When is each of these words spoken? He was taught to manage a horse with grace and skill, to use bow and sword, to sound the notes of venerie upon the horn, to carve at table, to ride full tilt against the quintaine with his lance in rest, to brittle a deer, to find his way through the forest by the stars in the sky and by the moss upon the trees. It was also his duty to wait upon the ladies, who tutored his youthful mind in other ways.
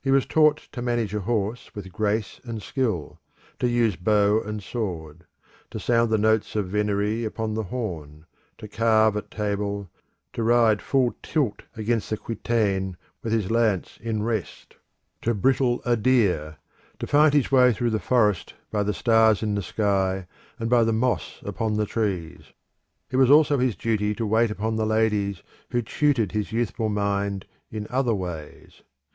He 0.00 0.10
was 0.10 0.24
taught 0.24 0.66
to 0.72 0.80
manage 0.80 1.14
a 1.14 1.20
horse 1.20 1.74
with 1.74 1.92
grace 1.92 2.40
and 2.42 2.62
skill, 2.62 3.20
to 3.58 3.68
use 3.68 3.96
bow 3.96 4.40
and 4.40 4.62
sword, 4.62 5.26
to 5.70 5.78
sound 5.78 6.08
the 6.08 6.16
notes 6.16 6.56
of 6.56 6.68
venerie 6.68 7.26
upon 7.26 7.52
the 7.52 7.64
horn, 7.64 8.24
to 8.56 8.66
carve 8.66 9.14
at 9.14 9.30
table, 9.30 9.90
to 10.32 10.42
ride 10.42 10.80
full 10.80 11.14
tilt 11.22 11.64
against 11.76 12.08
the 12.08 12.16
quintaine 12.16 12.96
with 13.22 13.34
his 13.34 13.50
lance 13.50 13.98
in 14.00 14.22
rest, 14.22 14.76
to 15.20 15.34
brittle 15.34 15.82
a 15.84 15.98
deer, 15.98 16.56
to 16.98 17.06
find 17.06 17.34
his 17.34 17.52
way 17.52 17.70
through 17.74 17.90
the 17.90 17.98
forest 18.00 18.54
by 18.70 18.82
the 18.82 18.94
stars 18.94 19.42
in 19.42 19.54
the 19.54 19.60
sky 19.62 20.26
and 20.58 20.70
by 20.70 20.82
the 20.82 20.94
moss 20.94 21.40
upon 21.44 21.74
the 21.74 21.84
trees. 21.84 22.54
It 23.10 23.18
was 23.18 23.30
also 23.30 23.58
his 23.58 23.76
duty 23.76 24.14
to 24.14 24.24
wait 24.24 24.50
upon 24.50 24.76
the 24.76 24.86
ladies, 24.86 25.42
who 25.70 25.82
tutored 25.82 26.32
his 26.32 26.52
youthful 26.52 26.88
mind 26.88 27.44
in 27.70 27.86
other 27.90 28.14
ways. 28.14 28.80